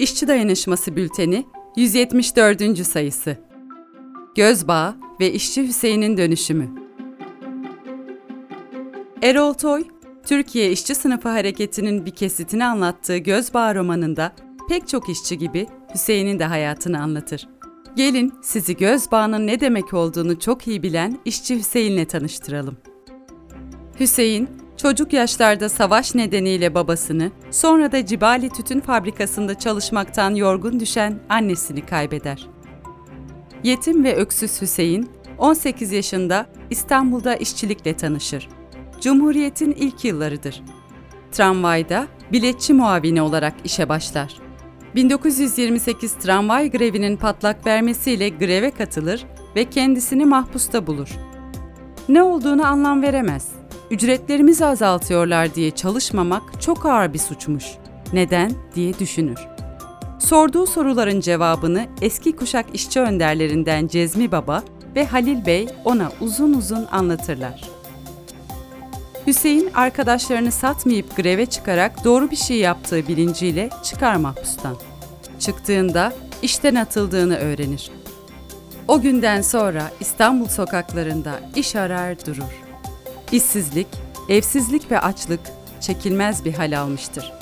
[0.00, 2.86] İşçi Dayanışması Bülteni 174.
[2.86, 3.36] sayısı.
[4.34, 6.70] Gözbağ ve İşçi Hüseyin'in dönüşümü.
[9.22, 9.84] Erol Toy,
[10.26, 14.32] Türkiye İşçi Sınıfı Hareketi'nin bir kesitini anlattığı Gözbağ romanında
[14.68, 17.48] pek çok işçi gibi Hüseyin'in de hayatını anlatır.
[17.96, 22.76] Gelin sizi Gözbağ'ın ne demek olduğunu çok iyi bilen işçi Hüseyin'le tanıştıralım.
[24.00, 24.48] Hüseyin,
[24.82, 32.46] çocuk yaşlarda savaş nedeniyle babasını, sonra da Cibali Tütün Fabrikası'nda çalışmaktan yorgun düşen annesini kaybeder.
[33.62, 38.48] Yetim ve öksüz Hüseyin, 18 yaşında İstanbul'da işçilikle tanışır.
[39.00, 40.62] Cumhuriyet'in ilk yıllarıdır.
[41.32, 44.34] Tramvayda biletçi muavini olarak işe başlar.
[44.94, 49.26] 1928 tramvay grevinin patlak vermesiyle greve katılır
[49.56, 51.08] ve kendisini mahpusta bulur.
[52.08, 53.59] Ne olduğunu anlam veremez.
[53.90, 57.64] Ücretlerimizi azaltıyorlar diye çalışmamak çok ağır bir suçmuş.
[58.12, 59.38] Neden diye düşünür.
[60.18, 64.62] Sorduğu soruların cevabını eski kuşak işçi önderlerinden Cezmi Baba
[64.94, 67.64] ve Halil Bey ona uzun uzun anlatırlar.
[69.26, 74.76] Hüseyin arkadaşlarını satmayıp greve çıkarak doğru bir şey yaptığı bilinciyle çıkar mahpustan.
[75.38, 76.12] Çıktığında
[76.42, 77.90] işten atıldığını öğrenir.
[78.88, 82.69] O günden sonra İstanbul sokaklarında iş arar durur.
[83.32, 83.86] İşsizlik,
[84.28, 85.40] evsizlik ve açlık
[85.80, 87.32] çekilmez bir hal almıştır.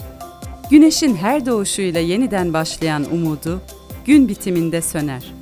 [0.71, 3.61] Güneşin her doğuşuyla yeniden başlayan umudu
[4.07, 5.35] gün bitiminde söner.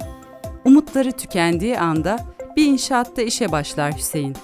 [0.65, 2.19] Umutları tükendiği anda
[2.57, 4.37] bir inşaatta işe başlar Hüseyin.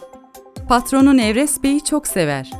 [0.68, 2.50] Patronu Nevres Bey'i çok sever.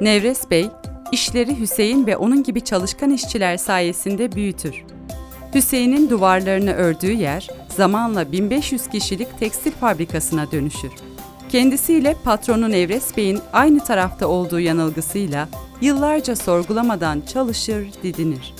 [0.00, 0.68] Nevres Bey,
[1.12, 4.84] işleri Hüseyin ve onun gibi çalışkan işçiler sayesinde büyütür.
[5.54, 10.90] Hüseyin'in duvarlarını ördüğü yer zamanla 1500 kişilik tekstil fabrikasına dönüşür.
[11.52, 15.48] Kendisiyle patronu Nevres Bey'in aynı tarafta olduğu yanılgısıyla
[15.80, 18.54] yıllarca sorgulamadan çalışır, didinir.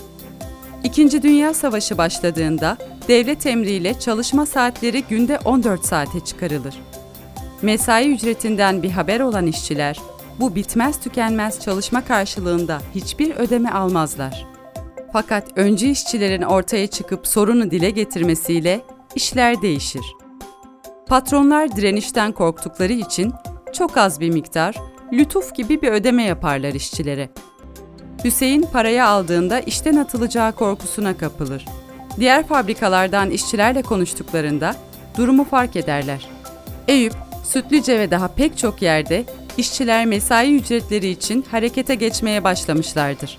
[0.85, 2.77] İkinci Dünya Savaşı başladığında
[3.09, 6.75] devlet emriyle çalışma saatleri günde 14 saate çıkarılır.
[7.63, 9.99] Mesai ücretinden bir haber olan işçiler
[10.41, 14.47] bu bitmez tükenmez çalışma karşılığında hiçbir ödeme almazlar.
[15.13, 18.81] Fakat öncü işçilerin ortaya çıkıp sorunu dile getirmesiyle
[19.15, 20.05] işler değişir.
[21.13, 23.33] Patronlar direnişten korktukları için
[23.73, 24.77] çok az bir miktar,
[25.13, 27.29] lütuf gibi bir ödeme yaparlar işçilere.
[28.25, 31.65] Hüseyin parayı aldığında işten atılacağı korkusuna kapılır.
[32.21, 34.77] Diğer fabrikalardan işçilerle konuştuklarında
[35.17, 36.29] durumu fark ederler.
[36.89, 39.25] Eyüp, Sütlüce ve daha pek çok yerde
[39.57, 43.39] işçiler mesai ücretleri için harekete geçmeye başlamışlardır.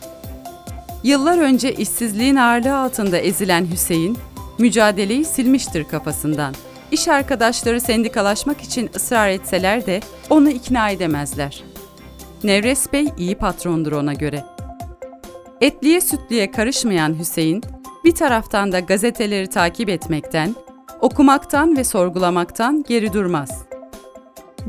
[1.03, 4.17] Yıllar önce işsizliğin ağırlığı altında ezilen Hüseyin,
[4.59, 6.55] mücadeleyi silmiştir kafasından.
[6.94, 10.00] İş arkadaşları sendikalaşmak için ısrar etseler de
[10.30, 11.64] onu ikna edemezler.
[12.44, 14.44] Nevres Bey iyi patrondur ona göre.
[15.62, 17.64] Etliye sütlüye karışmayan Hüseyin,
[18.06, 20.56] bir taraftan da gazeteleri takip etmekten,
[21.02, 23.66] okumaktan ve sorgulamaktan geri durmaz.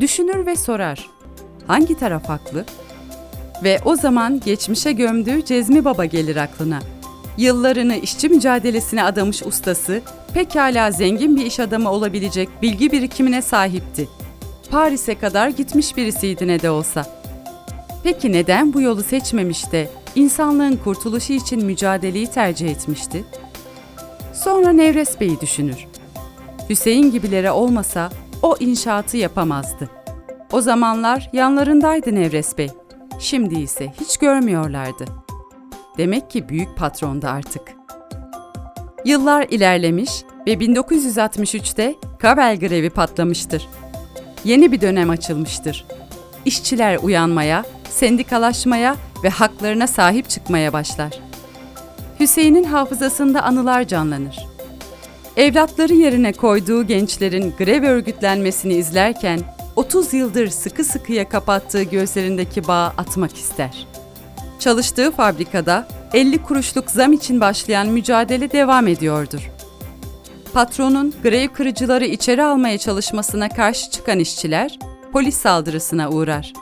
[0.01, 1.11] Düşünür ve sorar.
[1.67, 2.65] Hangi taraf haklı?
[3.65, 6.79] Ve o zaman geçmişe gömdüğü Cezmi Baba gelir aklına.
[7.39, 10.03] Yıllarını işçi mücadelesine adamış ustası,
[10.35, 14.09] pekala zengin bir iş adamı olabilecek bilgi birikimine sahipti.
[14.71, 17.07] Paris'e kadar gitmiş birisiydi ne de olsa.
[18.05, 23.25] Peki neden bu yolu seçmemiş de insanlığın kurtuluşu için mücadeleyi tercih etmişti?
[24.33, 25.87] Sonra Nevres Bey'i düşünür.
[26.71, 28.11] Hüseyin gibilere olmasa
[28.43, 29.91] o inşaatı yapamazdı.
[30.53, 32.71] O zamanlar yanlarındaydı Nevres Bey.
[33.19, 35.24] Şimdi ise hiç görmüyorlardı.
[35.99, 37.63] Demek ki büyük patrondu artık.
[39.05, 40.11] Yıllar ilerlemiş
[40.47, 43.69] ve 1963'te Kabel grevi patlamıştır.
[44.45, 45.87] Yeni bir dönem açılmıştır.
[46.45, 51.21] İşçiler uyanmaya, sendikalaşmaya ve haklarına sahip çıkmaya başlar.
[52.21, 54.47] Hüseyin'in hafızasında anılar canlanır.
[55.37, 59.41] Evlatları yerine koyduğu gençlerin grev örgütlenmesini izlerken
[59.77, 63.87] 30 yıldır sıkı sıkıya kapattığı gözlerindeki bağı atmak ister.
[64.65, 69.51] Çalıştığı fabrikada 50 kuruşluk zam için başlayan mücadele devam ediyordur.
[70.53, 74.79] Patronun grev kırıcıları içeri almaya çalışmasına karşı çıkan işçiler
[75.13, 76.53] polis saldırısına uğrar.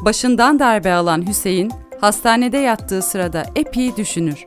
[0.00, 4.46] Başından darbe alan Hüseyin hastanede yattığı sırada epey düşünür.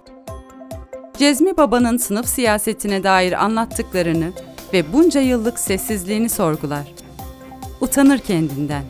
[1.18, 4.32] Cezmi Baba'nın sınıf siyasetine dair anlattıklarını
[4.74, 6.86] ve bunca yıllık sessizliğini sorgular.
[7.82, 8.84] Utanır kendinden.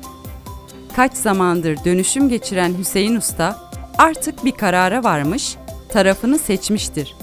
[0.96, 3.65] Kaç zamandır dönüşüm geçiren Hüseyin Usta
[3.98, 5.56] artık bir karara varmış,
[5.90, 7.16] tarafını seçmiştir.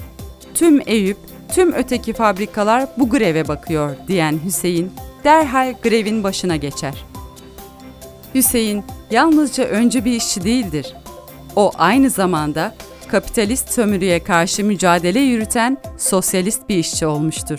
[0.54, 1.19] Tüm Eyüp,
[1.54, 4.92] tüm öteki fabrikalar bu greve bakıyor diyen Hüseyin
[5.24, 6.94] derhal grevin başına geçer.
[8.34, 10.94] Hüseyin yalnızca öncü bir işçi değildir.
[11.56, 12.74] O aynı zamanda
[13.08, 17.58] kapitalist sömürüye karşı mücadele yürüten sosyalist bir işçi olmuştur.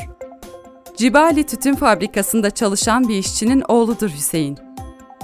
[0.98, 4.73] Cibali Tütün Fabrikası'nda çalışan bir işçinin oğludur Hüseyin.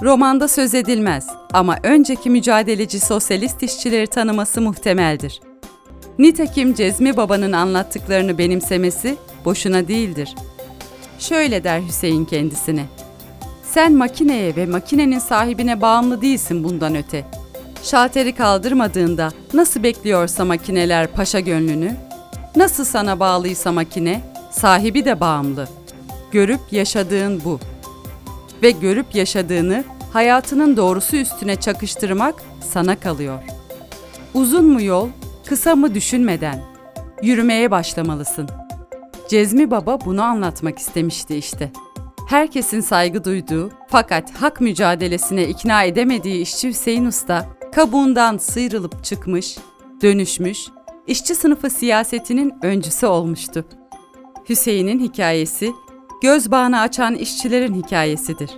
[0.02, 5.40] Romanda söz edilmez ama önceki mücadeleci sosyalist işçileri tanıması muhtemeldir.
[6.18, 10.34] Nitekim Cezmi Baba'nın anlattıklarını benimsemesi boşuna değildir.
[11.18, 12.84] Şöyle der Hüseyin kendisine.
[13.64, 17.24] Sen makineye ve makinenin sahibine bağımlı değilsin bundan öte.
[17.82, 21.96] Şalteri kaldırmadığında nasıl bekliyorsa makineler paşa gönlünü,
[22.56, 24.20] nasıl sana bağlıysa makine,
[24.50, 25.68] sahibi de bağımlı.
[26.32, 27.60] Görüp yaşadığın bu.
[28.62, 33.38] Ve görüp yaşadığını hayatının doğrusu üstüne çakıştırmak sana kalıyor.
[34.34, 35.08] Uzun mu yol,
[35.46, 36.62] kısa mı düşünmeden
[37.22, 38.48] yürümeye başlamalısın.
[39.28, 41.72] Cezmi Baba bunu anlatmak istemişti işte.
[42.28, 49.58] Herkesin saygı duyduğu fakat hak mücadelesine ikna edemediği işçi Hüseyin Usta kabuğundan sıyrılıp çıkmış,
[50.02, 50.66] dönüşmüş,
[51.06, 53.64] işçi sınıfı siyasetinin öncüsü olmuştu.
[54.48, 55.72] Hüseyin'in hikayesi
[56.20, 58.50] göz bağını açan işçilerin hikayesidir.